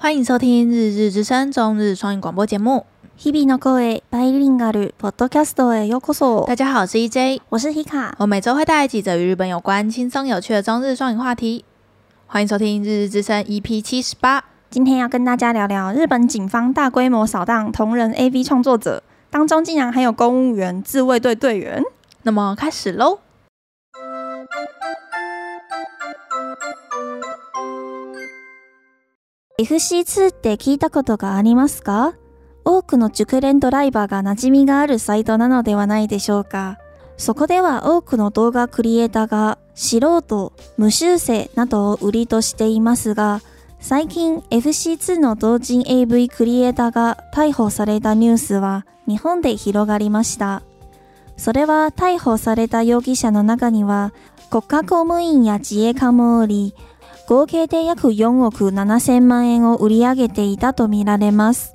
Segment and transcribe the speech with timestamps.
[0.00, 2.86] 欢迎收听《日日之声》中日双语广播节目。
[3.18, 6.46] 日々の声バイリンガルポッドキャストへようこそ。
[6.46, 8.12] 大家好，我是 EJ，我是 Hika。
[8.18, 11.64] 我每周会带来几则与日本有关、轻松有趣的中日双语话题。
[12.26, 14.44] 欢迎收听《日日之声》EP 七十八。
[14.68, 21.82] 今天要跟大家聊聊日本警方大规模扫荡同人 AV 创作者，当中竟然还有公务员自卫队队员。
[22.22, 23.20] 那么开始喽。
[29.61, 32.15] FC2 って闻いたことがありますか？
[32.65, 36.79] 多くの熟练ドライバーが驯染みがあるサイトなのではないでしょうか。
[37.17, 43.41] そこでは多くの动画クリエイターが素人、无修正などを売りとしていますが、
[43.79, 50.63] 最近 FC2 の同人 AV クリエイターが逮捕されたニュースは日本で広がりました。
[51.37, 54.13] それは逮捕された容疑者の中には
[54.49, 56.75] 国家公务员や自卫官もおり、
[57.30, 61.74] 合计で约4亿7千万円を売り上げていたとみられます。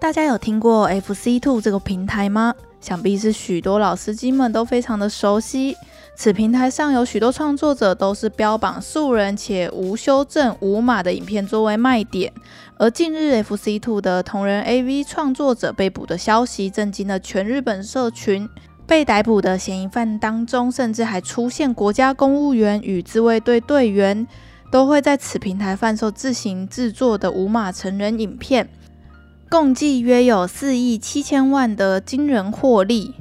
[0.00, 2.54] 大家有听过 FC2 这个平台吗？
[2.80, 5.76] 想必是许多老司机们都非常的熟悉。
[6.14, 12.32] 此平台上有许多创作者都是标榜素人且无修正、无码的影片作为卖点。
[12.76, 18.48] 而近日 FC2 的同人 AV 创作者被捕的消息震惊了全日本社群。
[18.86, 24.26] 被逮捕的嫌疑犯当中，甚至还出现国家公务员与自卫队队员。
[24.73, 28.67] 都会在此平台贩售自行制作的无码成人影片，
[29.47, 33.13] 共计约有四亿七千万的惊人获利。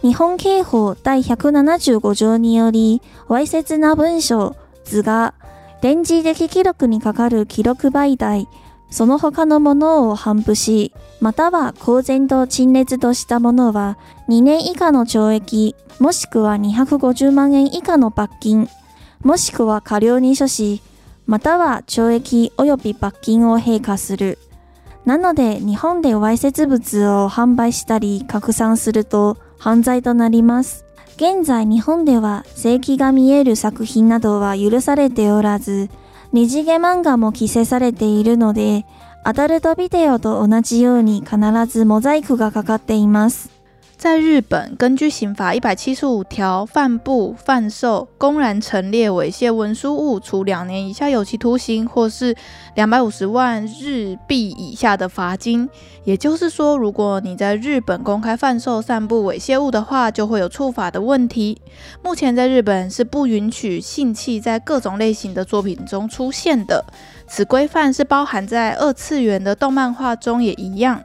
[0.00, 5.34] 日本刑法第175条により、わいせつな文章、図画、
[5.82, 8.48] 电磁的记录に系る记录媒体、
[8.90, 13.98] その他のものを颁布し、または公然と陈列としたものは、
[14.30, 18.66] 2年以下の惩役、もしくは250万円以下の罚金。
[19.22, 20.82] もしくは过料に処し、
[21.26, 24.38] または惩役及び罚金を并科する。
[25.04, 30.84] なので、日本でわいせつ物を贩売したり拡散すると犯罪となります。
[31.16, 35.90] 现在日本では性器が见える作品などは许されておらず、
[36.32, 38.86] 二次元漫画も规制されているので、
[39.22, 41.36] アダルトビデオと同じように必
[41.66, 43.49] ずモザイクがかかっています。
[44.00, 52.34] 在日本，根据刑法一百七十五条，贩布、贩售、公然陈列猥亵文书物，处两年以下有期徒刑，或是
[52.74, 55.68] 两百五十万日币以下的罚金。
[56.04, 61.60] 也就是说，如果你在日本公开贩售、散布猥亵物的话，就会有触法的问题。
[62.02, 66.82] 目前在日本是不允许性器在各种类型的作品中出现的，
[67.29, 71.01] 此规范是包含在二次元的动漫画中也一样。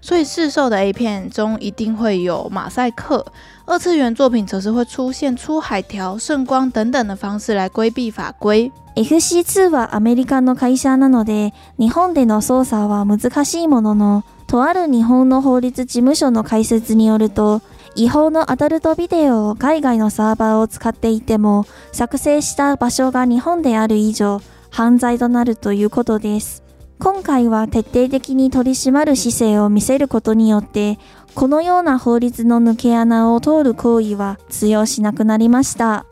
[0.00, 3.24] 所以市售的 A 片中一定会有马赛克，
[3.64, 8.70] 二次元作品则是会出现出海条、圣光等等的方式来规避法规。
[8.96, 17.62] FC2 はアメリカの会社なので、日本での操作は难しいものの、とある日本の法律事务所の解说によると、
[17.96, 26.63] 违法のアダルトビデオを海外のサーバーを使っていても、作成した场所が日本である以上、 犯罪となるということです。
[26.99, 30.99] 今回は徹底的に取り締まる姿勢を見せることによって、
[31.33, 36.05] このような法律の抜け穴を通る行為は通用しなくなりました。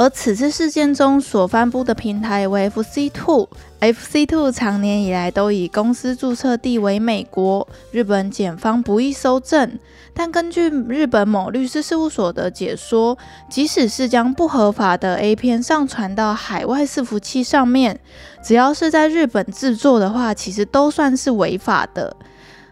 [0.00, 9.78] 而此次事件中所颁布的平台为 FC Two，FC Two 常年以来都以公司注册地为美国，日本检方不易搜证。
[10.14, 13.18] 但根据日本某律师事务所的解说，
[13.50, 18.00] 即使是将不合法的 A 片上传到海外伺服器上面，
[18.42, 22.16] 只要是在日本制作的话，其实都算是违法的。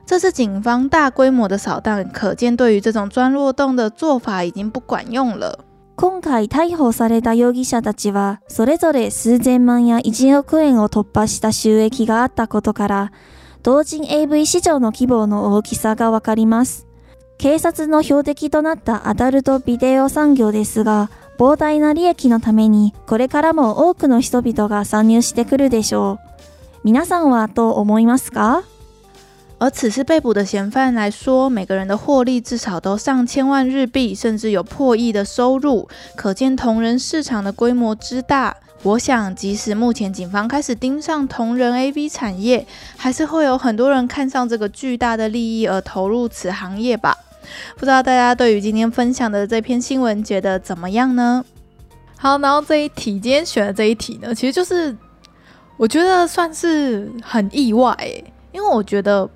[0.06, 5.66] 这次警方大规模的扫荡，可见对于这种钻漏洞的做法已经不管用了。
[6.00, 13.12] 今回逮捕された容疑者たちは、それぞれ数千万や1亿円を突破した収益があったことから、
[13.64, 16.86] 同人 AV 市场の规模の大きさがわかります。
[17.36, 26.78] 警察の标的となったアダルトビデオ产业ですが、膨大な利益のために、これからも多くの人々が参入してくるでしょう。
[26.84, 28.62] 皆さんはどう思いますか？
[29.60, 38.56] 而此次被捕的嫌犯来说，每个人的获利至少都上千万日币，甚至有破亿的收入，可见同人市场的规模之大。
[38.84, 42.64] 我想，即使目前警方开始盯上同人 AV 产业，
[42.96, 47.16] 还是会有很多人看上这个巨大的利益而投入此行业吧。
[47.74, 51.44] 不知道大家对于今天分享的这篇新闻觉得怎么样呢？
[52.16, 54.96] 好，然后这一题，今天选的这一题呢，其实就是
[55.76, 58.22] 我觉得算是很意外诶，
[58.52, 59.28] 因为我觉得。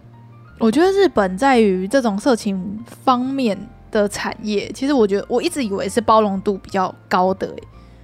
[0.59, 3.59] 我觉得日本在于这种色情方面
[3.91, 7.53] 的产业，其实我觉得我一直以为是包容度比较高的，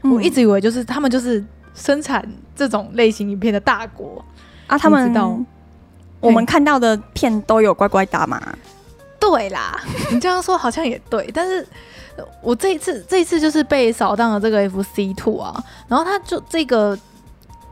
[0.02, 4.24] 嗯，我一直以为就是他们就是生产这种类型影片的大国，
[4.66, 5.38] 啊，他们知道？
[6.20, 8.42] 我们看到的片都有乖乖打码。
[9.20, 9.80] 对啦，
[10.10, 11.64] 你这样说好像也对，但是
[12.42, 16.98] 我这一次这一次就是被扫荡了这个 FC Two 啊，然后他就这个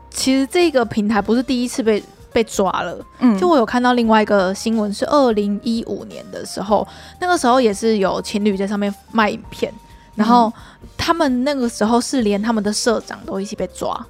[0.09, 2.01] 其实这个平台不是第一次被
[2.37, 6.87] 被抓了，嗯，就我有看到另外一个新闻是二零一五年的时候，
[7.19, 9.73] 那个时候也是有情侣在上面卖影片，
[10.13, 10.53] 然后
[10.95, 14.05] 他们那个时候是连他们的社长都一起被抓，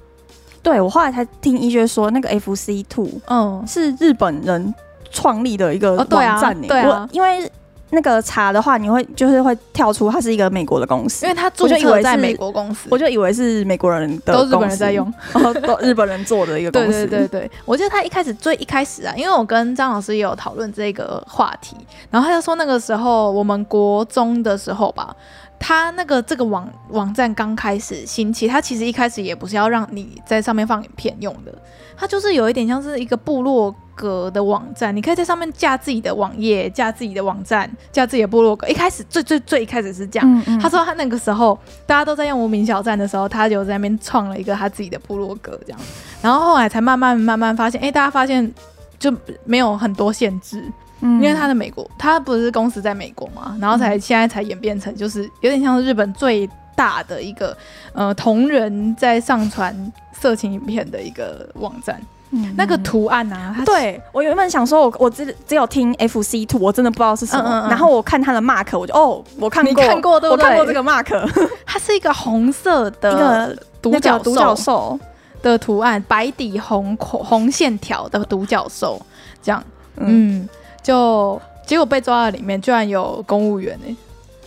[0.62, 4.74] 对，我后来才听医学说那个 FC Two，嗯，是日本人。
[5.10, 6.06] 创立的一个网
[6.38, 6.68] 站呢、欸？
[6.68, 7.50] 对啊，对啊，因为
[7.90, 15.12] 那个查的话，你会就是会跳出它是一个美国的公司，因为它注册在美国公司，我就以为是美国人的，都日本人在用，
[15.62, 17.06] 都日本人做的一个公司。
[17.06, 21.76] 对对对对，我记得他一开始最一开始啊，因为我跟张老师也有讨论这个话题，
[22.10, 25.14] 然后他就说那个时候我们国中的时候吧。
[25.60, 31.52] 他那个这个网网站刚开始兴起，他其实一开始也不是要让你在上面放影片用的，
[31.96, 38.68] 他就是有一点像是一个部落格的网站，你可以在上面架自己的网页、架自己的网站、架自己的部落格。
[38.68, 45.80] 一开始最最最一开始是这样，嗯嗯，他说他那个时候大家都在用无名小站的时候，他就在那边创了一个他自己的部落格这样，
[46.22, 48.54] 然后后来才慢慢慢慢发现，哎、欸，大家发现
[48.98, 49.12] 就
[49.44, 50.64] 没有很多限制。
[51.00, 57.56] 因为他的美国，他不是公司在美国嘛，然后才现在才演变成就是有点像是日本最大的一个
[57.92, 62.00] 呃同人在上传色情影片的一个网站。
[62.30, 67.42] 嗯，那个图案啊，对，我原本想说我我只只有听 FC Two，我真的不知道是什么。
[67.42, 70.44] 嗯嗯嗯，然后我看他的 mark，我就哦，我看过，你看过对不对？
[70.44, 75.00] 我看过这个 mark，它是一个红色的一个独角独角兽
[75.40, 79.00] 的图案，白底红红线条的独角兽，
[79.42, 79.64] 这样，
[79.96, 80.46] 嗯。
[80.78, 83.96] 嗯就结果被抓到里面，居然有公务员呢、欸，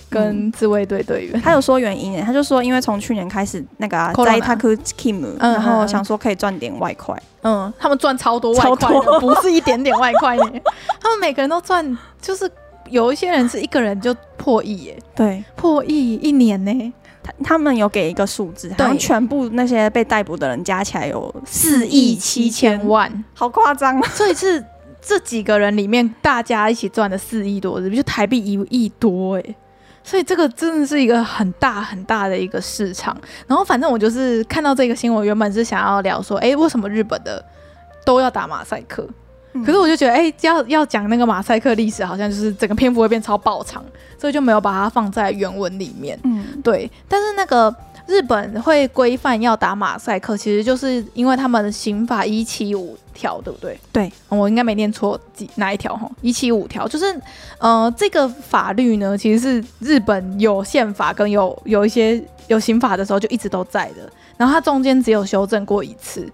[0.10, 1.40] 跟自卫队队员。
[1.40, 7.16] 他有说原因呢、欸，他就说因为从去年开始那个在他克 Kim，然后想说可以赚点外快。
[7.44, 10.36] 嗯，他们赚超多外快的，不是一点点外快。
[11.00, 12.50] 他们每个人都赚，就是
[12.90, 16.92] 有一些人是一个人就破亿耶、欸，对，破亿一年呢、欸。
[17.24, 24.10] 他他们有给一个数字，好像全部那些被逮捕的人加起来有四亿七千万，好夸张啊！
[24.16, 24.66] 所以是。
[25.02, 29.56] 这几个人里面，大家一起赚了四亿多，就台币一亿多哎，
[30.04, 33.18] 所以这个真的是一个很大很大的一个市场。
[33.48, 37.44] 然后反正我就是看到这个新闻，原本是想要聊说，哎，为什么日本的
[38.06, 39.08] 都要打马赛克？
[39.54, 43.84] 嗯、可是我就觉得，哎，要要讲那个马赛克历史，好像就是整个篇幅会变超爆长，
[44.18, 46.18] 所以就没有把它放在原文里面。
[46.24, 46.90] 嗯，对。
[47.10, 47.76] 但是那个
[48.12, 52.98] 日本会规范要打马赛克，其实就是因为他们的刑法一七五。
[53.14, 53.80] 条对不对？
[53.92, 56.10] 对，我应该没念错几哪一条哈？
[56.22, 57.06] 一七五条就是，
[57.60, 66.28] 呃，这个法律呢，其实是日本有宪法跟有有一些有刑法的时候就一直都在的，然后它中间只有修正过一次，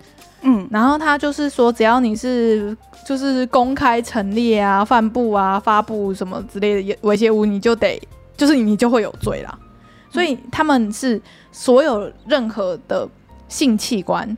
[0.44, 8.00] 嗯，然后它就是说，只要你是就是公开陈列啊、贩布啊、发布什么之类的猥亵物，你就得
[8.38, 9.60] 就是你就会有罪啦。
[10.10, 11.22] 所以他们是
[11.52, 13.08] 所有任何的
[13.48, 14.38] 性器官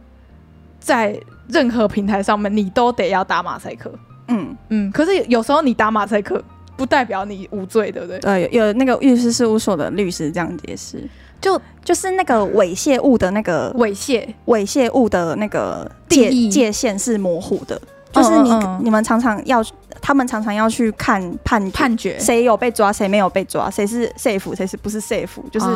[0.80, 1.20] 在。
[1.52, 3.92] 任何平台上面，你都得要打马赛克。
[4.28, 6.40] 嗯嗯，可是有时候你打马赛克，
[6.78, 8.20] 不代表你无罪，对不对？
[8.20, 11.04] 对，有那个律师事务所的律师这样解释，
[11.42, 19.64] 就就是那个猥亵物的那个猥亵猥亵物的那个界界限是模糊的，就是你嗯嗯嗯你们常常要，
[20.02, 25.68] 他们常常要去看判判决，谁有被抓，谁没有被抓，谁是 safe，谁是不是 safe，就是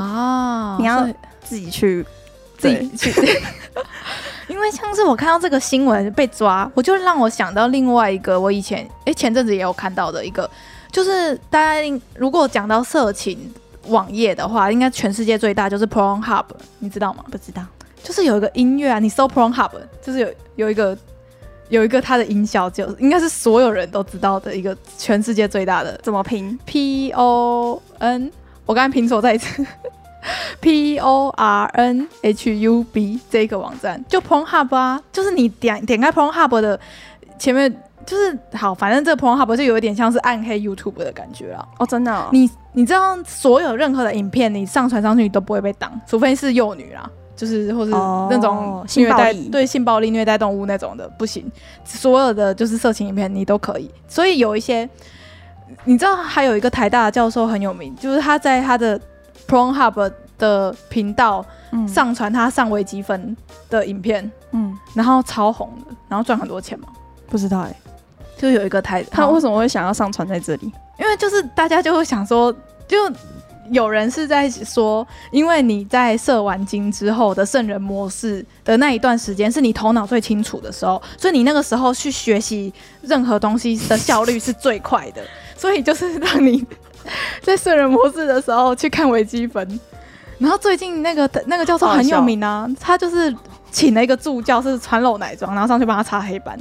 [0.80, 1.08] 你要
[1.44, 2.06] 自己去
[2.58, 3.12] 自己去。
[4.50, 10.50] 因为像是我看到这个新闻被抓，我就让我想到另外一个我以前哎前阵子也有看到的一个，
[10.92, 13.52] 就是大家如果讲到色情
[13.88, 16.46] 网页的话，应该全世界最大就是 Pornhub，
[16.80, 17.24] 你知道吗？
[17.32, 17.64] 不知道，
[18.04, 20.96] 就是有一个音乐啊，你搜 Pornhub，就是有有一个
[21.74, 28.32] 有一个它的音效，就应该是所有人都知道的一个全世界最大的，怎么拼？P O N，
[28.64, 29.66] 我刚才拼错，再一次。
[30.62, 36.80] P O R N H U B 这个网站就 Pornhub 啊，就是你点点开 Pornhub 的
[37.40, 37.70] 前面
[38.06, 41.68] 就是好，反正这个 Pornhub 就有一点像是暗黑 YouTube 的感觉啊。
[41.80, 42.30] 哦，真的哦？
[42.32, 51.52] 你你知道所有任何的影片你上传上去你都不会被挡，除非是幼女啦，就是或是那种虐待、哦、对性暴力虐待动物那种的不行，
[51.84, 53.90] 所有的就是色情影片你都可以。
[54.08, 54.90] 所以有一些
[55.86, 59.00] 你知道还有一个台大的教授很有名，就是他在他的。
[59.46, 61.46] Pornhub 的频道
[61.86, 63.36] 上传他上微积分
[63.70, 66.88] 的影片，嗯，然后超红的，然后赚很多钱嘛？
[67.28, 67.76] 不知道哎、欸，
[68.38, 70.72] 就有一个台，他为什么会想要上传在这里？
[70.98, 72.52] 因为就是大家就会想说，
[72.88, 72.98] 就
[73.74, 85.22] 有人是在说，因为你在射完精之后的圣人模式的那一段时间，是你头脑最清楚的时候，所以你那个时候去学习任何东西的效率是最快的。
[85.58, 86.66] 所以就是让你
[87.42, 89.80] 在圣人模式的时候去看微积分。
[90.40, 93.34] 然后最近那个那个教授很有名啊，他就是
[93.72, 96.60] 请了一个助教，是穿露奶装，然后上去帮他擦黑板，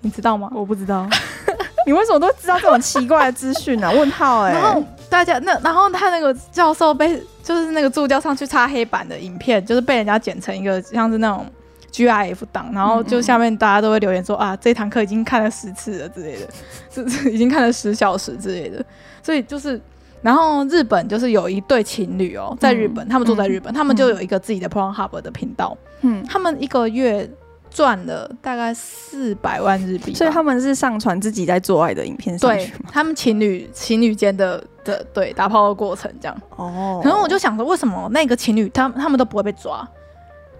[0.00, 0.50] 你知道吗？
[0.54, 1.08] 我不知道。
[1.86, 3.90] 你为什么都知道这种奇怪的资讯呢？
[3.92, 4.60] 问号哎、欸！
[4.60, 11.44] 然后大家那，然后他那个教授被就是那个助教上去擦黑板的影片，就是被人家剪成一个像是那种
[11.92, 16.48] GIF 档，然后就下面大家都会留言说啊，这堂课已经看了十次了之类的，
[17.10, 18.82] 是已经看了十小时之类的。
[19.22, 19.78] 所以就是，
[20.22, 27.28] 然后日本就是有一对情侣哦，在日本，他们住在日本，他们就有一个自己的 Pornhub 的频道，嗯，他们一个月。
[27.70, 32.90] 赚了大概四百万日币，所以他们是上传自己在做爱的影片上去吗？
[32.92, 36.42] 他们情侣情侣间的的对打炮的过程这样。
[36.56, 39.88] 哦，然后我就想说，为什么那个情侣他他们都不会被抓，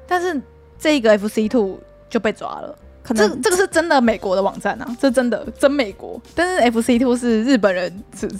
[0.06, 0.40] 但是
[0.78, 2.78] 这个 FC Two 就被抓了？
[3.02, 6.20] 可能这这个是真的美国的网站啊，这真的真美国。
[6.34, 8.30] 但是 FC Two 是日本人是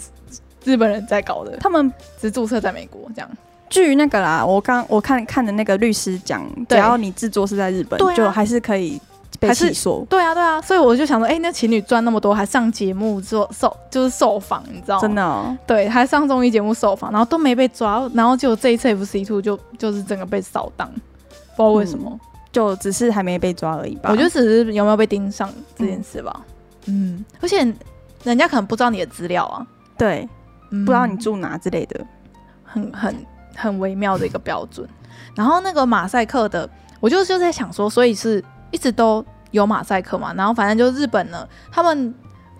[0.63, 3.29] 日本人在搞的，他们只注册在美国这样。
[3.71, 9.01] 据那个啦，我刚我看看的那个律师讲，只要你制作是在日本，啊、就还是可以
[9.39, 10.05] 被起诉。
[10.09, 15.01] 对啊，对啊，所以我就想说，哎、欸，那情侣赚那么多，还上节目做受，就是受访，你知道吗？
[15.01, 20.91] 真的、哦，对，还上综艺节目受访，然后都没被抓，然后就这一次 FC Two 就就是整个被扫荡，
[21.55, 22.19] 不知道为什么、嗯，
[22.51, 24.09] 就只是还没被抓而已吧。
[24.11, 26.41] 我觉得只是有没有被盯上这件事吧。
[26.87, 27.65] 嗯，嗯，而且
[28.23, 29.65] 人家可能不知道你的资料啊，
[29.97, 30.27] 对，
[30.71, 32.05] 嗯、不知道你住哪之类的，
[32.65, 33.15] 很很。
[33.55, 34.87] 很微妙的一个标准，
[35.35, 42.13] 然后那个马赛克的，我就就在想说，所以是一直都有马赛克嘛，然后反正就日本呢，他们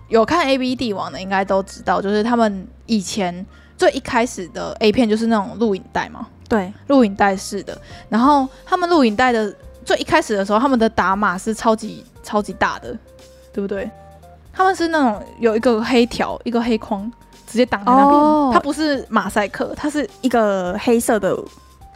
[0.09, 3.45] 有看 A B 帝王的应该都知道，就是他们以前
[3.77, 7.79] 最一开始的 A 片就是那种录影带嘛，对，录影带式的，
[8.09, 9.53] 然后他们录影带的
[9.85, 12.97] 最一开始的时候，他们的打码是超级超级大的，
[13.53, 13.89] 对不对？
[14.61, 17.11] 他们是那种有一个黑条，一个黑框。
[17.47, 21.37] 直接挡在那边，oh, 它不是马赛克，它是一个黑色的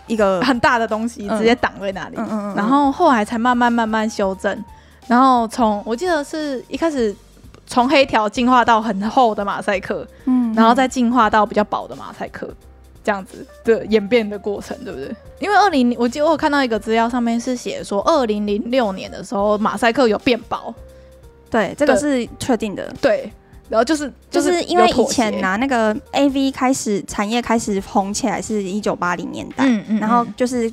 [0.06, 2.16] 一个很大的东西，直接挡在那里。
[2.18, 4.66] 嗯嗯，然后后来才慢慢慢慢修正，
[5.08, 7.16] 然后从我记得是一开始
[7.66, 12.50] 从黑条进化到很厚的马赛克，嗯，然后再进化到比较薄的马赛克，
[13.02, 15.16] 这样子的演变的过程，对不对？
[15.40, 20.76] 因为二零，我记得我有看到一个资料上面是写说，二零零六年的时候马赛克有变薄，
[21.51, 23.31] 对，这个是确定的，对。
[23.69, 30.73] 然后就是就是因为以前拿那个 A V 开始产业开始红起来是一九八零年代，嗯嗯，然后就是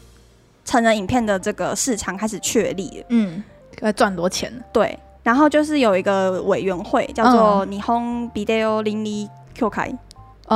[0.65, 3.43] 成人影片的这个市场开始确立，嗯，
[3.81, 4.51] 要赚多钱。
[4.73, 9.95] 对，然后就是有一个委员会叫做日本ビデオ伦理协会，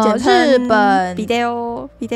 [0.01, 2.07] 简称日本ビデオビ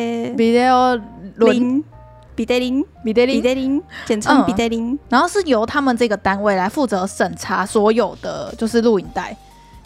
[2.39, 9.35] デビデオ伦ビデ伦ビデ伦ビデ伦，简称ビデ伦，然后是由他们这个单位来负责审查所有的就是录影带。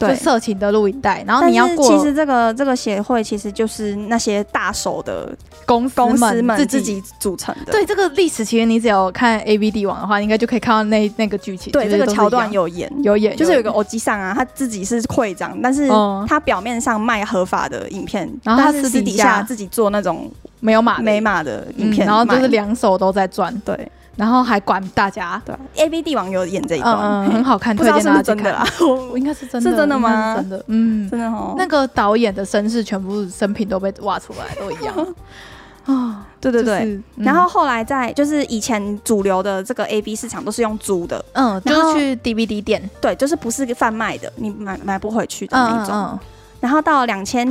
[0.00, 1.86] 对，色情的录影带，然后你要过。
[1.86, 5.30] 其实这个这个协会其实就是那些大手的
[5.66, 7.72] 公公司们自己组成的。
[7.72, 11.70] 对，这个历史其实你只要看 AV 帝王的话，应该就可以看到那那个剧情。
[11.70, 15.86] 对，这个桥段有演有演，就是有一个欧吉桑啊，他自己是会长，但是
[16.26, 20.32] 他表面上卖合法的影片，然后他私底下自己做那种
[20.65, 23.55] 没有码没码的影片，然后就是两手都在转。
[23.63, 23.91] 对。
[24.17, 28.65] 然后还管大家，对，AV 帝王有演这一段，嗯，很好看，推荐大家真的啦。
[29.11, 30.37] 我 应该是真的，是真的吗？
[30.37, 31.53] 真的，嗯，真的哦。
[31.57, 34.95] 那个导演的身世全部生平都被挖出来，都一样
[35.83, 36.25] 啊。
[36.39, 36.97] 对对对。
[37.17, 46.17] 然后后来在就是以前主流的这个 AV 市场都是用租的，嗯，就是去 DVD 店，对，就是不是贩卖的，你买买不回去的那种。
[46.65, 47.45] 然后到两千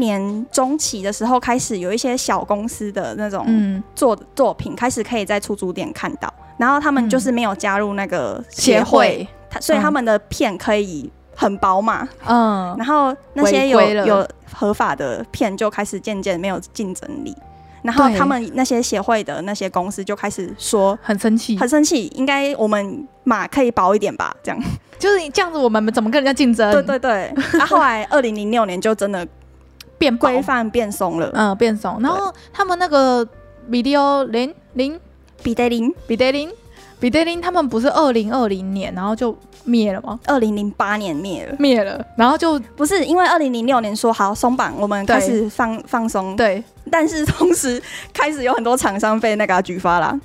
[0.00, 3.46] 年中期的时候，开始有一些小公司的那种
[3.94, 9.24] 作作品开始可以在出租店看到，然后他们就是没有加入那个协会，
[9.60, 17.32] 所以他们的片可以很薄嘛，嗯，然后那些有有合法的片就开始渐渐没有竞争力。
[17.86, 24.34] 然后他们那些协会的那些公司就开始说很生气，很生气，应该我们码可以薄一点吧？
[24.42, 24.60] 这样
[24.98, 26.72] 就是这样子，我们怎么跟人家竞争？
[26.72, 27.32] 对对对。
[27.52, 29.26] 然后、 后来二零零六年就真的
[29.98, 31.98] 变规范变松了，嗯，变松。
[32.00, 33.26] 然后他们那个
[33.70, 34.98] Video 零零
[35.42, 36.50] 比德林比德林
[37.06, 39.36] 比德林，他们不是二零二零年然后就。
[39.68, 40.16] 灭了吗？
[40.26, 47.82] 二零零八年灭了，灭了，然后就不是因为二零零六年说好松绑，我们开始放放松，对，但是同时
[48.14, 50.16] 开始有很多厂商被那个举发了，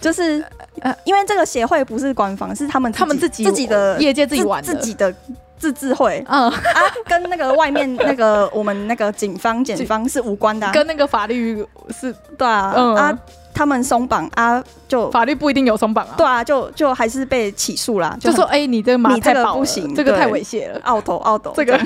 [0.00, 0.44] 就是
[0.80, 5.14] 呃，因为这个协会不是官方，是他们他们自己自己的业界自己玩自己的
[5.56, 13.18] 自治会，嗯啊，跟那个外面那个我们那个警方、检方是无关的、啊， 跟那个法律是，对啊，嗯、啊，
[13.58, 21.76] 他们松绑啊，就法律不一定有松绑啊，对啊，就就还是被起诉啦，就，就说哎、欸，你这个你这个不行，这个太猥亵了，奥头奥斗，这个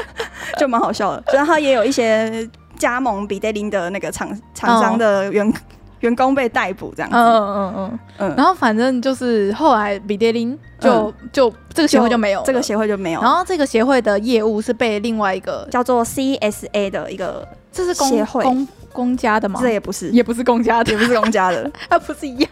[0.58, 5.46] 就蛮好笑的，然后他也有一些加盟比得林的那个厂厂商的员。
[5.46, 5.54] 嗯
[6.00, 13.20] 员工被逮捕这样子，嗯嗯嗯嗯，然后反正就是后来比得林就、嗯、就这个协会就没有，这个协会就没有。
[13.20, 18.44] 然后这个协会的业务是被另外一个叫做 CSA 的一个，这是公协会。
[18.44, 19.60] 公公家的吗？
[19.62, 22.50] 这也不是，也不是公家的，也不是公家的， 它不是一样，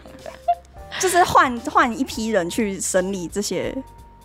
[0.99, 3.75] 就是换换一批人去审理这些。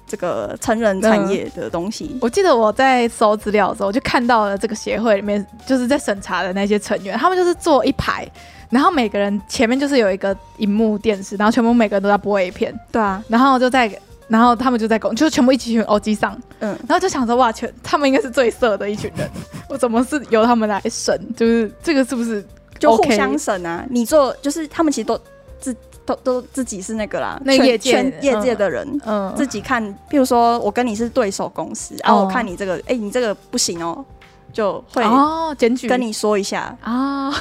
[0.04, 8.28] 这个成人产业的东西、嗯，我记得我在搜资料的时候，就看到了这个协会里面就是在审查的那些成员，他们就是坐一排，
[8.68, 13.90] 然后每个人前面就是有一个荧幕电视，然后全部每个人都在播 A 片，对啊，然后就在，
[14.32, 19.28] 然后他们就在公，就是全部一起去欧机上，嗯，然后就想说哇，全他们应该是最色的一群人，
[19.68, 21.20] 我怎么是由他们来审？
[21.36, 22.46] 就是这个是不是、OK?
[22.78, 23.84] 就互相审啊？
[23.90, 25.20] 你做就是他们其实都
[25.60, 25.76] 自。
[26.04, 34.04] 都都自己是那个啦，那业界业界的人，嗯，自己看，譬如说我跟你是对手公司，然、嗯、后、啊、我看你这个，哎、欸，你这个不行哦，
[34.52, 35.88] 就会哦检举。
[35.88, 36.76] 跟你说一下。
[36.80, 37.34] 啊、哦，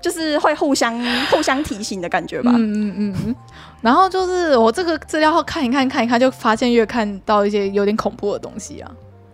[0.00, 0.98] 就是会互相
[1.30, 3.36] 互相提醒的感觉吧，嗯嗯嗯，
[3.80, 8.90] 然后就是我这个资料后看一看看一看，就发现越看到一些有点恐怖的东西啊。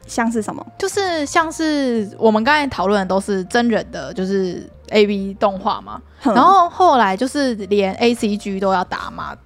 [0.07, 0.65] 像是什么？
[0.79, 6.01] 就是像是我们刚才讨论的都是真人的，就是 A V 动画嘛。
[6.23, 9.37] 然后后来就是连 A C G 都要打码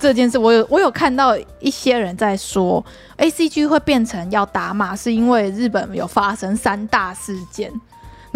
[0.00, 2.82] 这件事，我有我有看到一些人在说
[3.16, 7.70] A C G 会变成要打码，是因为日本有发生三大事件，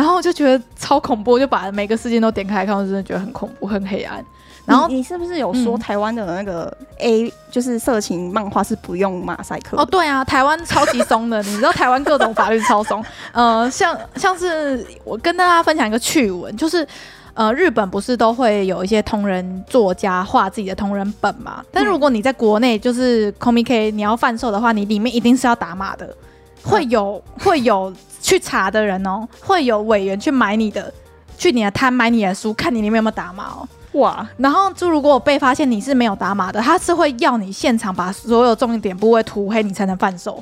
[0.01, 4.25] 然后我就觉得超恐怖，就把每个事件都点开来看，我真的觉得很恐怖，很黑暗。
[4.65, 9.77] 然后你，你是不是有说台湾的那个 A、嗯、就是色情漫画是不用马赛克？
[9.77, 13.05] 哦，对啊，台湾超级松的，你知道台湾各种法律超松。
[13.33, 16.87] 呃，像像是我跟大家分享一个趣闻，就是
[17.35, 21.63] 呃，日本不是都会有一些同人作家画自己的同人本嘛？
[21.71, 26.17] 但如果你在国内就是 Comic 你要贩售的话，你里面一定是要打码的，
[26.63, 27.93] 会有会有
[28.31, 30.93] 去查的人哦，会有委员去买你的，
[31.37, 33.69] 去你的摊买你的书，看你里面有没有打码哦。
[33.99, 34.25] 哇！
[34.37, 40.41] 然后就如果我被发现你是没有打码的，他是会要你现场把所有重点部位涂黑，你才能贩售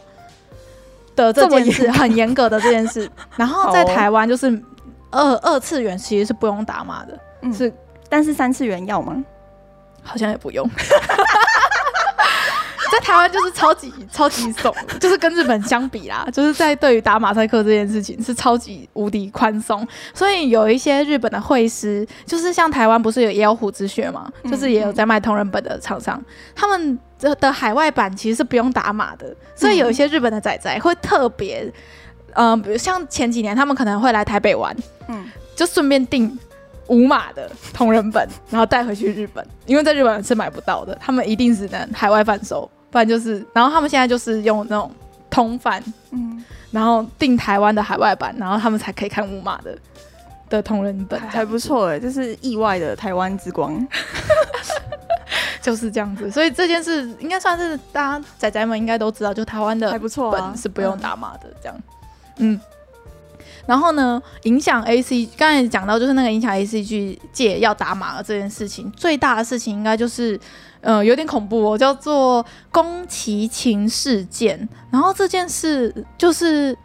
[1.17, 3.11] 的这件事，很严格的这件事。
[3.37, 4.63] 然后在台湾就是
[5.11, 7.73] 二二次元其实是不用打码的，嗯，是，
[8.11, 9.17] 但是三次元要吗？
[10.03, 10.69] 好像也不用。
[12.91, 26.23] 在台湾就是超级超级松，就是跟日本相比啦，就是在对于打马赛克这件事情是超级无敌宽松，所以有一些日本的绘师，就是像台湾不是有也有虎之穴嘛，就是也有在卖同人本的厂商，
[26.55, 31.73] 他们的的海外版其实是不用打码的，所以有一些日本的仔仔会特别，
[32.35, 34.75] 嗯、呃，比如像前几年他们可能会来台北玩，
[35.09, 36.39] 嗯，就顺便订
[36.87, 42.71] 无码的同人本，然后带回去日本，因为在日本是买不到的，他们一定只能海外贩售。
[42.91, 44.91] 不然就是，然后他们现在就是用那种
[45.29, 49.77] 通贩，嗯，然后订台湾的海外版，然后他们才可以看五码的
[50.49, 53.87] 的同人本，还不错哎，就是意外的台湾之光，
[55.61, 56.31] 就是这样子。
[56.31, 61.79] 所以这件事应该算是大家仔仔们应该都知道，就台湾的还不错，本是不用打码的这样，
[62.39, 62.59] 嗯。
[63.67, 70.41] 然后呢，影响 A C，刚才讲到就是那个影响 A C G 界要打码的这件事情，最大的事情应该就是。
[70.81, 74.69] 嗯，有点恐怖哦，叫做宫崎勤事件。
[74.91, 76.77] 然后这件事就是，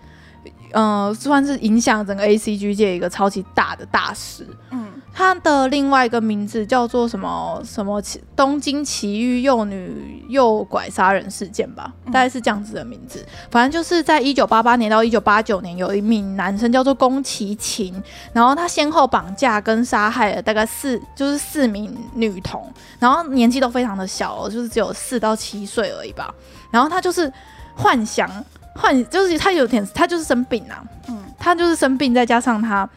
[0.72, 4.48] 呃，算是影响整个 ACG 界一个超级大的大事。
[4.72, 4.83] 嗯。
[5.16, 8.02] 他的另外一个名字叫做什么什么
[8.36, 13.24] 东京奇遇幼女诱拐杀人事件吧，大概是这样子的名字。
[13.52, 18.02] 反正就是在一九八八年到一九八九年，有一名男生叫做宫崎勤，
[18.34, 26.34] 然后他先后绑架跟杀害了大概四就是四名女童，然后年纪都非常的小，就是只有四到七岁而已吧。
[26.72, 27.32] 然后他就是
[27.76, 28.28] 幻想
[28.74, 32.90] 幻，就是他有点他就是生病啊，嗯，他就是生病，再加上他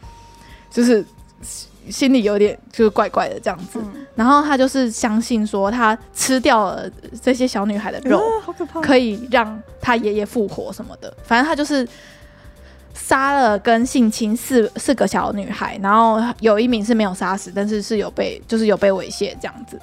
[0.71, 1.05] 就是。
[1.89, 6.89] 心里有点就是怪怪的这样子，嗯，然后他就是相信说他吃掉了
[7.21, 11.13] 这些小女孩的肉，呃，好可怕，可以让他爷爷复活什么的。
[11.23, 11.87] 反正他就是
[12.93, 19.79] 杀了跟性侵四四个小女孩，然后有一名是没有杀死，但是是有被就是有被猥亵这样子。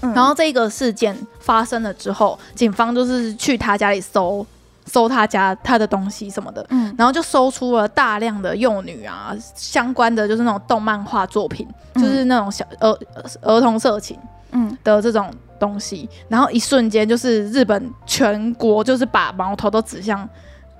[0.00, 4.46] 嗯，然后这个事件发生了之后，警方就是去他家里搜。
[4.86, 12.98] 搜他家他的东西什么的，嗯，然后就搜出了大量的幼女啊相关的，就是那种动漫画作品，嗯，就是那种小儿
[13.42, 14.18] 儿童色情，
[14.50, 14.76] 嗯。
[14.84, 20.28] 的这种东西，然后一瞬间就是日本全国就是把矛头都指向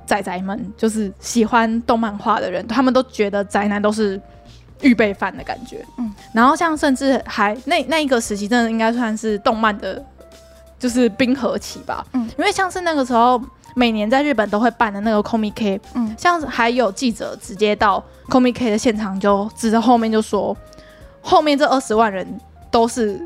[0.05, 4.21] 宅宅们，就是喜欢动漫画的人，他们都觉得宅男都是
[4.81, 5.85] 预备犯的感觉。
[5.99, 10.05] 嗯，然后像甚至还那那一个时期，真的应该算是动漫的，
[10.81, 12.05] 就是冰河期吧。
[12.12, 13.41] 嗯，因为像是那个时候，
[13.75, 20.57] 每年在日本都会办的那个 Comic K，嗯，像还有记者直接到 Comic K 的现场，就指着后面就说，
[21.21, 23.21] 后面这二十万人都是。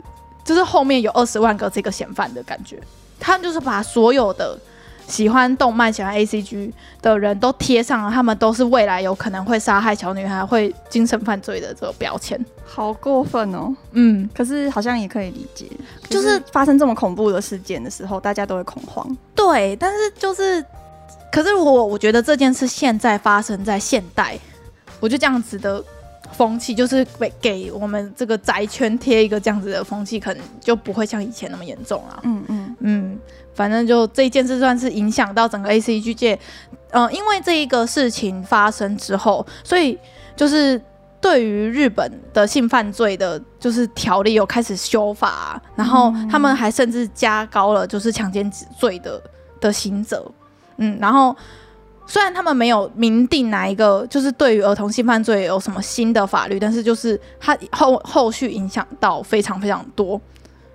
[0.44, 2.80] 就是后面有二十万个这个嫌犯的感觉，
[3.18, 4.56] 他就是把所有的
[5.06, 13.74] 喜欢动漫、喜欢 ACG 的人都贴上了，他们都是未来有可能会杀害小女孩、会精神犯罪的这个标签，好过分哦。
[13.92, 15.70] 嗯，可是好像也可以理解，
[16.08, 19.16] 就是发生这么恐怖的事件的时候，大家都会恐慌。
[19.34, 20.64] 对，但是就是，
[21.30, 24.38] 可是我我觉得这件事现在发生在现代，
[25.00, 25.82] 我就这样子的。
[26.32, 32.20] 风气就是给给我们这个宅圈贴一个这样子的风气，可能就不会像以前那么严重了。
[32.24, 33.18] 嗯嗯嗯，
[33.56, 36.38] 反正就这件事算是影响到整个 ACG 界。
[36.90, 39.98] 嗯、呃，因为这一个事情发生之后，所以
[40.36, 40.80] 就是
[41.20, 49.20] 对于日本的性犯罪的，就是条例有开始修法，然后他们还甚至加高了就是强奸罪的
[49.60, 50.24] 的刑责。
[50.76, 51.34] 嗯，然后。
[52.08, 60.20] 虽然他们没有明定哪一个，就是对于儿童性犯罪有什么新的法律，但是就是他后后续影响到非常非常多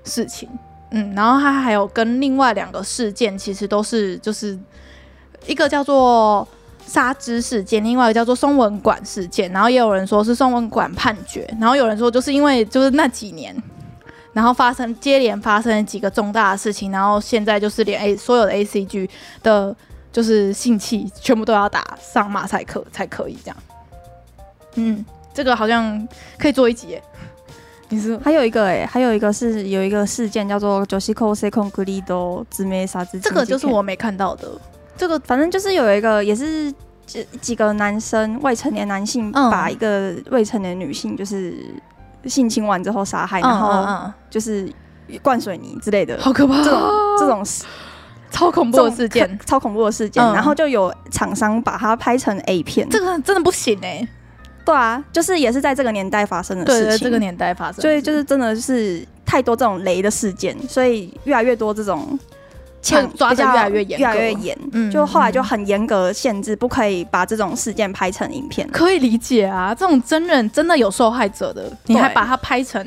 [0.04, 0.50] 事情，
[0.92, 4.58] 嗯，然后他还有跟另外两个事件，其实都是就是
[5.48, 6.48] 一个叫做
[6.86, 13.56] 沙之事件，另外一个叫做松文馆事件，然后也有人说是松文馆判决，然后有人说就是因为就是那几年，
[14.34, 19.10] 然后发生接连发生了几个重大的事情，然后现在就是连 A 所有的 ACG
[19.44, 19.76] 的。
[20.14, 23.58] 就是性器全部都要打上马赛克才可以这样，
[24.76, 26.06] 嗯，这个好像
[26.38, 27.02] 可以做一集耶。
[28.24, 34.50] 还有一个哎，还有一个是有一个事件叫做 Se Concreto 姊妹杀之，这个就是我没看到的。
[34.98, 36.72] 这个反正就是有一个也是
[37.06, 41.54] 几几个男生未成年男性把一个未成年女性就是
[42.26, 44.72] 性侵完之后杀害，嗯、然后就是
[45.22, 46.64] 灌水泥之类的，好可怕！
[46.64, 46.82] 这种
[47.20, 47.66] 这种事。
[48.32, 54.08] 超恐怖的事件，超恐怖的事件，嗯、然后就有厂商把它拍成 A 片，这个真的不行哎、欸。
[54.66, 62.18] 对啊，就是也是在这个年代发生的事情，对，这个年代发生，所以就是真的是太多这种雷的事件，所以越来越多这种
[62.82, 68.68] 抢抓的越来越严，越来越严，嗯，就后来就很严格限制，不可以把这种事件拍成影片。
[68.70, 72.86] 可以理解啊，这种真人真的有受害者的，你还把它拍成，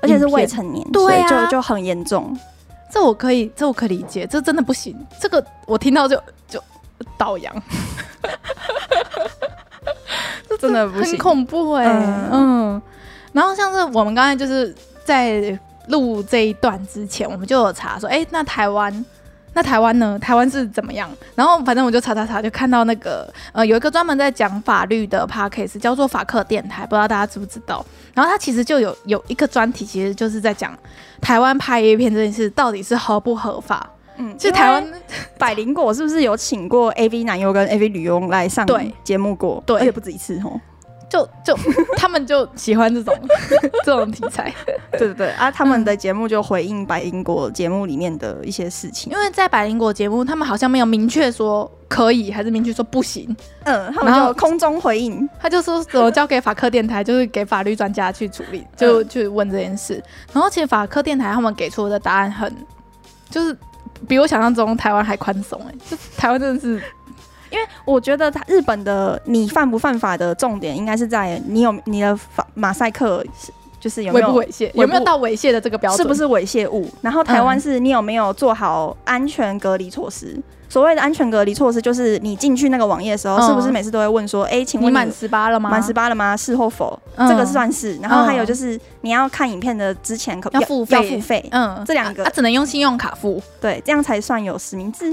[0.00, 2.36] 而且是未成年，对啊，就就很严重。
[2.92, 4.96] 这我可以，这我可以理解，这真的不行。
[5.20, 6.60] 这个我听到就就
[7.16, 7.54] 倒阳，
[8.20, 8.28] 这
[10.58, 11.90] 真的不行，很恐怖哎、欸。
[11.90, 12.82] 嗯，嗯，
[13.32, 19.04] 然后像是我们刚才就是在录这一段之前，我们就有查说，哎，那台湾。
[19.52, 20.16] 那台湾呢？
[20.20, 21.10] 台湾是怎么样？
[21.34, 27.84] 然后反正我就查查查，就看到那个呃，有一个专门在讲法律的 podcast 叫做法克电台，不知道大家知不知道？
[28.14, 30.72] 然后他其实就有有一个专题，其实就是在讲
[31.20, 33.90] 台湾拍 A 片这件事到底是合不合法。
[34.20, 34.86] 嗯，就台湾
[35.38, 38.66] 百灵果是不是有请过 AV 男优跟 AV 女优来上
[39.02, 39.62] 节目过？
[39.66, 40.60] 对，而且不止一次哦。
[41.08, 41.58] 就就
[41.96, 43.12] 他们就喜欢这种
[43.84, 44.54] 这种题材，
[44.92, 45.50] 对对对啊！
[45.50, 53.36] 他们的节目就回应百灵果节目里面的一些事情，因为在百灵果节目，他们好像没有明确说可以，还是明确说不行。
[53.64, 60.00] 嗯，他们就空中回应，他就说什么交给法科电台，就是给法律专家去处理，就去问这件事。
[60.32, 62.54] 然后其实法科电台他们给出的答案很，
[63.28, 63.56] 就是
[64.08, 66.82] 比我想象中台湾还宽松哎，就台湾真的是。
[67.50, 73.24] 因为我觉得他日本的你犯不犯法的重点应该是在你有你的法马赛克，
[73.80, 76.88] 就是有没有猥亵，有没有到猥亵的这个标准，是不是猥亵物？
[77.02, 80.26] 然后台湾是你有没有做好安全隔离措施？
[80.36, 85.68] 嗯、所谓的安全隔离措施，就是你进去那个网页的时候，嗯、是不是每次都会问说，哎、欸，请问你满十八了吗？
[85.68, 86.36] 满十八了吗？
[86.36, 86.96] 是或否？
[87.16, 87.96] 嗯、这个算是。
[87.96, 91.44] 然后还有就是你要看影片的之前可要付费，要付费。
[91.50, 95.12] 嗯，这两个他、啊、只能用信用卡付，对，这样才算有实名制。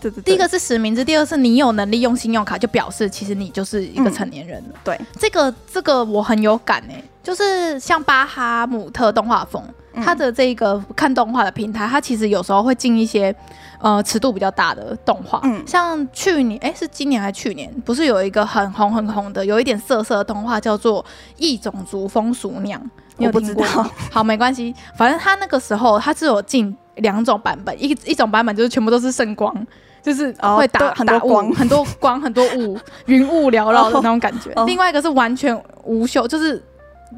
[0.00, 4.74] 对对对，第一个是实名制，第二个是你有能力用信用卡，就表示其实你就是一个成年人了。
[4.74, 9.60] 嗯、对，这个这个我很有感哎，就是像巴哈姆特动画疯，
[10.02, 13.34] 它的这个看动画的平台，它其实有时候会进一些
[13.80, 21.02] 呃尺度比较大的动画，嗯，像去年哎是今年还是去年，不是有一个很红很红的，有一点色色的动画叫做
[21.36, 22.80] 《异种族风俗娘》？
[23.18, 23.64] 我不知道。
[24.10, 29.54] 好，没关系，反正它那个时候它是有进两种版本，一一种版本就是全部都是圣光。
[30.02, 34.52] 就是会打、哦、很多光，很多光，很多雾， 云雾缭绕的那种感觉。
[34.54, 36.62] 哦、另外一个是完全无修，就是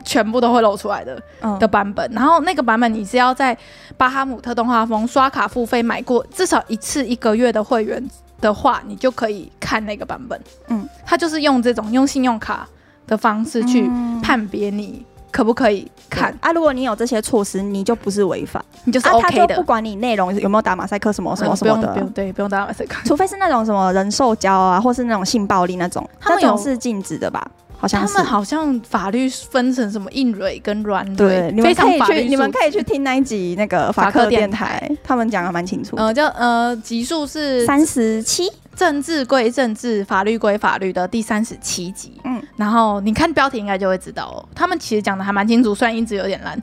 [0.04, 2.11] 全部都会露出来的、嗯、的版本。
[2.12, 3.56] 然后那个版本你是要在
[3.96, 8.02] 巴哈姆特动画风刷卡付费买过至少一次一个月的会员
[8.40, 10.40] 的话，你就可以看那个版本。
[10.68, 12.68] 嗯，他就是用这种用信用卡
[13.06, 13.90] 的方式去
[14.22, 15.04] 判别你。
[15.32, 16.50] 可不可以看啊？
[16.50, 19.42] 如果你有这些措施，你就不是违法，你就是 OK 的。
[19.42, 22.96] 啊、他不管你内容有没有打马赛克什么什么什么的，不用对，不用打马赛克。
[23.04, 27.46] 除非是那种什么人兽交啊，或是那种性暴力那种，那种是禁止的吧？
[27.78, 28.14] 好像是。
[28.14, 35.96] 他们好像法律分成什么硬蕊跟软蕊，对，你们可以去，你们可以去听那一集那个法克电台，他们讲的蛮清楚。
[35.96, 38.50] 呃，叫呃，集数是三十七。
[38.76, 42.20] 政治归政治，法律归法律的第三十七集。
[42.24, 44.36] 嗯，然后你看标题应该就会知道哦。
[44.54, 46.62] 他们其实讲的还蛮清楚，虽然音质有点烂。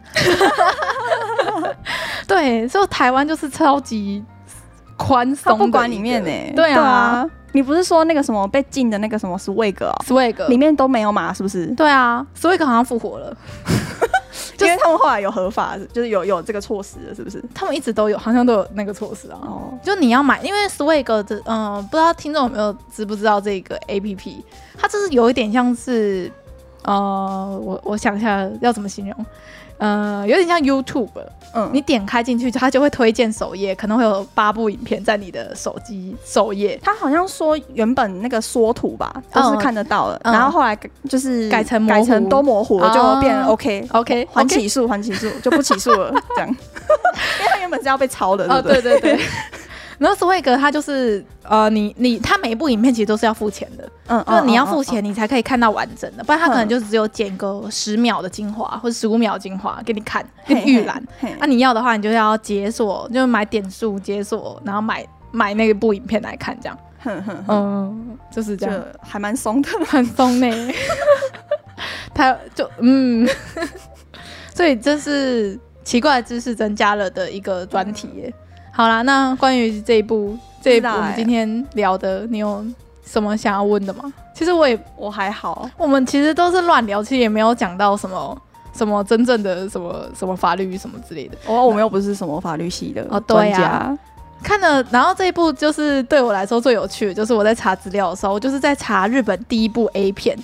[2.27, 4.23] 对，所以台湾就是超级
[4.95, 6.53] 宽松，不管里面呢、欸。
[6.55, 11.33] 对啊，对啊，你不是说那个什么被禁的那个什么 Swag 哦，Swag 里面都没有码？
[11.33, 11.67] 是不是？
[11.75, 13.35] 对啊，Swag 好像复活了。
[14.59, 17.43] 因 为他们后来有合法，就是有有这个措施了，是不是？
[17.53, 19.37] 他们一直都有，好像都有那个措施啊。
[19.43, 24.41] 哦，就你要买，因为 Swag 这，嗯、呃，不知道听众有没有知不知道这个 APP？
[24.77, 26.31] 它就是有一点像是，
[26.83, 29.25] 呃，我我想一下要怎么形容。
[29.83, 31.09] 呃，有点像 YouTube，
[31.53, 36.79] 嗯，你点开进去，它就会推荐首页，可能会有八部影片在你的手机首页。
[36.81, 40.73] 它好像说原本那个缩图吧，都是看得到的，嗯、然后后来
[41.09, 48.77] 就是改成改成都模糊了，就变 OK OK，还起诉还起诉就不起诉了，这样， 因为它原本是要被抄的，对不对？
[48.77, 49.25] 哦、对对对。
[50.03, 61.01] 然后 Swag 它就是呃，你你它每一部影片其实都是要付钱的，嗯，就你要付钱你才可以看到完整的，不然它可能就只有剪个十秒的精华或者十五秒精华给你看，给你预览。
[61.39, 66.77] 那你要的话，你就要解锁，就买点数解锁，然后买买那部影片来看，这样。
[67.47, 70.73] 嗯，就是这样，还蛮松的，很松呢。
[72.13, 73.25] 他就嗯，
[74.53, 78.33] 所以这是奇怪的知识增加了的一个专题耶。
[78.75, 82.65] 好啦，那关于这一部这一部我们今天聊的，你有
[83.05, 84.11] 什么想要问的吗？
[84.33, 88.35] 其实我也我还好，我们其实都是乱聊，其实也没有讲到什么
[88.73, 91.37] 什么真正的什么什么法律什么之类的。
[91.45, 93.95] 哦，我们又不是什么法律系的哦，对呀。
[94.41, 100.35] 看了，然后这一部就是对我来说最有趣的，就是我在查资料的时候，我就是在查日本第一部 A 片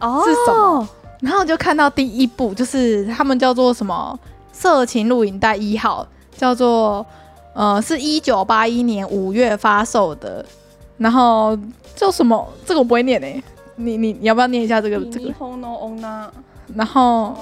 [0.00, 0.88] 哦是什么，
[1.20, 4.18] 然后我就看到第一部就是他们叫做什么
[4.50, 6.04] 色情录影带一号，
[6.36, 7.06] 叫做。
[7.58, 10.46] 呃，是一九八一年五月发售的，
[10.96, 11.58] 然后
[11.96, 12.48] 叫什么？
[12.64, 13.42] 这个我不会念诶、欸，
[13.74, 15.34] 你你你要不要念一下这个这个？
[16.76, 17.34] 然后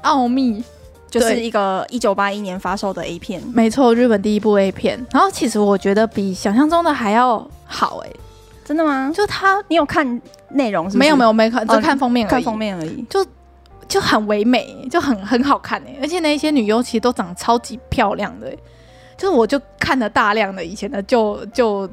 [0.00, 0.64] 奥秘
[1.10, 4.98] 就是一个一九八一年发售的 A 片，没错，日本第一部 A 片。
[5.12, 8.16] 然后其实我觉得比想象中的还要好诶、欸，
[8.64, 9.12] 真的吗？
[9.14, 10.98] 就他，你有看内容是不是？
[11.00, 13.22] 没有没有没看，就看封面而已，看封面而已，就
[13.86, 18.58] 就很唯美，就很很好看诶、欸，而且那些女优其实都长得超级漂亮的、欸。
[19.16, 21.88] 就是我就看了大量的以前的旧旧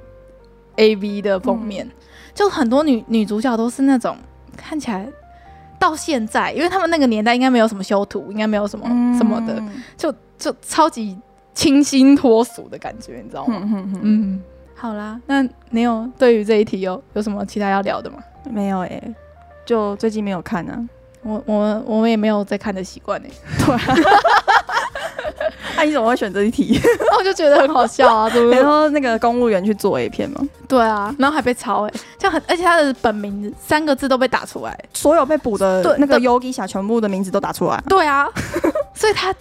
[0.78, 1.92] A V 的封面，嗯、
[2.34, 4.18] 就很多女女主角都是那种
[4.58, 5.08] 看起来
[5.78, 8.86] 到现在，因为他们那个年代应该没有什么修图，应该没有什么
[9.18, 11.18] 什么的，嗯、就就超级
[11.54, 13.60] 清新脱俗的感觉，你知道吗？
[13.64, 18.18] 嗯，嗯，嗯，好啦，那你有对于这一题有有什么其他要聊的吗？
[18.50, 19.16] 没有诶、欸，
[19.66, 20.84] 就最近没有看啊，
[21.22, 23.30] 我我我们也没有在看的习惯诶。
[23.60, 23.78] 对。
[25.82, 26.80] 那、啊、你怎么会选这一题？
[27.18, 28.30] 我就觉得很好笑啊！
[28.30, 28.52] 对？
[28.52, 30.40] 然后那个公务员去做 A 片吗？
[30.68, 37.84] 对啊，然后还被抄哎，这样很，而且他的本名三个字都被打出来，所有被捕的那个 Yogi 侠全部的名字都打出来。
[37.88, 38.28] 对啊，
[38.94, 39.34] 所以他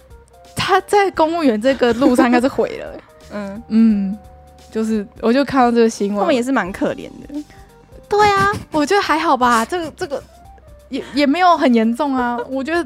[0.55, 2.99] 他在公务员这个路上应该是毁了。
[3.31, 4.17] 嗯嗯，
[4.71, 7.43] 就是我就看到这个新闻，他们也是蛮可怜的。
[8.09, 10.23] 对啊，我觉得还好吧，这个这个
[10.89, 12.83] 也也没有很严重啊，我觉得。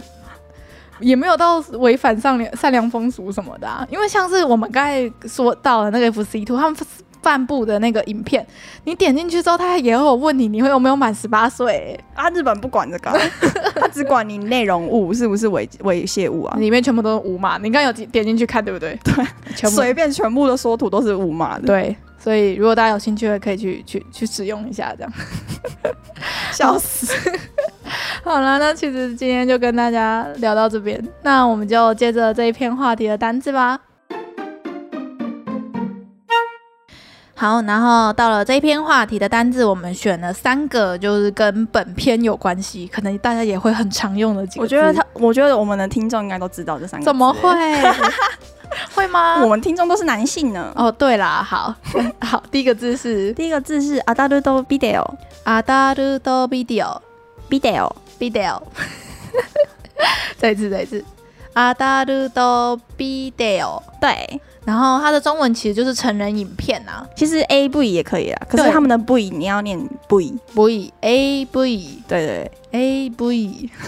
[1.00, 6.78] 也没有到违反善良善良风俗什么的啊，因为像是我们刚才说到的那个 FC Two 他们
[7.22, 8.46] 发布的那个影片，
[8.84, 12.00] 你点进去之后，他也会有问你，你会有没有满十八岁？
[12.14, 13.12] 啊，日本不管这个，
[13.76, 17.58] 他只管你内容物是不是猥猥亵物啊，里面全部都是无码。
[17.58, 18.96] 你刚有点进去看对不对？
[19.04, 21.66] 对，随便全部的缩图都是无码的。
[21.66, 25.12] 对，所以如果大家有兴趣的，可以去去去使用一下，这样。
[26.54, 27.08] 笑死。
[28.25, 33.79] 好了，那其实今天就跟大家聊到这边，那我们就接着这一篇话题的单字吧。
[37.35, 44.62] 好，然后到了这一篇话题的单字，我们选了三个，就是跟本篇有关系，可能大家也会很常用的几个。
[44.62, 47.07] 我觉得他，我觉得我们的听众应该都知道这三个。
[47.07, 47.51] 怎么会？
[48.95, 49.43] 会吗？
[49.43, 50.71] 我们听众都是男性呢。
[50.77, 51.75] 哦，对啦，好
[52.21, 54.38] 好，第一个字是第一个字是アダル
[58.14, 59.81] トビデオ，アダルトビデオ，ビデオ。
[60.11, 61.05] Video， 再一次，再一次。
[61.55, 64.40] アダルトビデオ，对。
[64.64, 67.07] 然后它的中文其实就是成人影片啊。
[67.16, 73.71] 其实 A V 也可以啊，可是他们的 V 你要念 V V A V，对对 A V。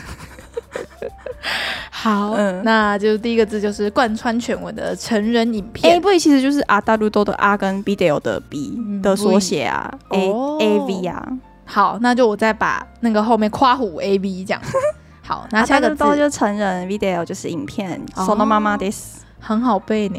[1.91, 5.95] 好，嗯，那就第一个字就是贯穿全文的成人影片。
[5.95, 11.29] A V 其实就是アダルト的 A 跟ビデオ的 B 的缩写啊，A A V 啊。
[11.67, 14.61] 好，那就我再把那个后面括弧 A V 这样。
[15.23, 18.01] 好，那下个字就成人 video 就是影片。
[18.15, 20.19] そのままです，很好背呢。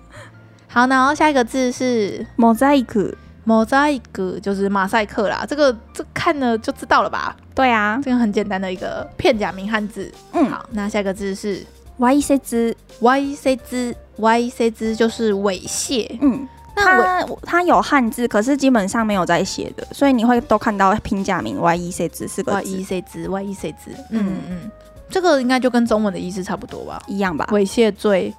[0.67, 5.45] 好，然后下一个字是モザイク，モザイク就是马赛克啦。
[5.47, 7.35] 这个这看了就知道了吧？
[7.55, 10.11] 对啊，这个很简单的一个片假名汉字。
[10.33, 11.65] 嗯，好，那下一个字是
[11.97, 16.19] わいせつ，わいせつ，わいせつ就是猥亵。
[16.21, 16.47] 嗯。
[16.74, 22.68] 它它有汉字，可是基本上没有在写的，所以你会都看到平假名 y e c 字四个字。
[22.68, 24.36] Y e c 字 y e c 字，嗯。
[24.48, 24.70] 嗯，
[25.10, 27.46] 这个应该就跟中文的意思差不多吧，一样吧？
[27.50, 28.34] 猥亵罪，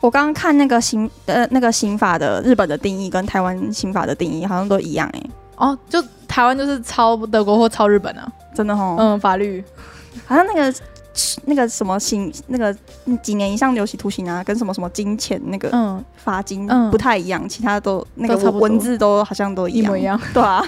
[0.00, 9.62] 我刚刚看那个刑呃那个刑法的日本的定义跟台湾刑法的定义好像都一样哎、欸，哦，就台湾就是抄德国或抄日本啊，真的哦，嗯，法律。
[10.26, 10.72] 好像那个。
[11.44, 12.76] 那个什么刑，那个
[13.22, 20.64] 几年以上有期徒刑啊，跟什么什么金钱那个嗯罚金不太一样，嗯、其他都那个文字都好像都一模一样，对啊，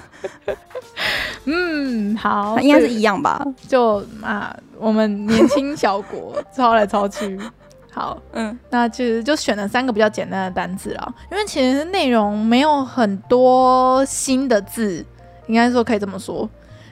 [1.45, 3.45] 嗯，好，应该是一样吧？
[3.67, 7.39] 就啊，我们年轻小国 抄来抄去，
[7.91, 15.05] 好，嗯，那其实就选了三个比较简单的单字了，因为其实内容没有很多新的字，
[15.49, 16.49] 应该说可以这么说。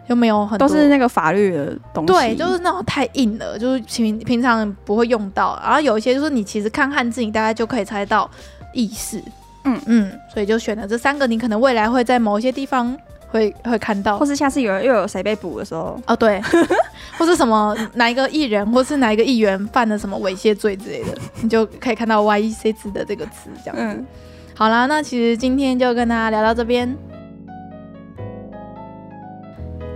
[0.07, 2.13] 又没有很多，都是那个法律的东西。
[2.13, 5.59] 对，就是那种太硬了，就是平平常不会用到。
[5.65, 8.31] 然后有一些就是你其实看汉字，你大概就可以猜到
[8.73, 9.23] 意思。
[9.65, 12.95] 嗯嗯，所以就选了这三个，你可能未来会在某一些地方
[13.29, 16.39] 会会看到，或是下次有人又有谁被捕的时候，哦对，
[17.17, 23.83] 或是什么哪一个艺人或是哪一个议员犯了什么猥亵罪之类的， 你就可以看到 Y E C 字的这个词这样子。
[23.83, 24.07] 嗯，
[24.55, 26.95] 好啦，那其实今天就跟大家聊到这边。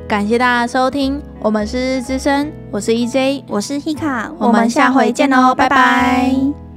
[0.09, 5.77] 感谢大家收听，我们是日之声，我是 EJ，我是 Hika，我们下回见喽，拜拜。
[5.77, 6.68] 拜拜。